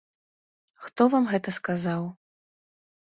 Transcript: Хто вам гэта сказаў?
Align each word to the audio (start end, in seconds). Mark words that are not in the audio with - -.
Хто 0.85 1.01
вам 1.15 1.29
гэта 1.35 1.49
сказаў? 1.61 2.03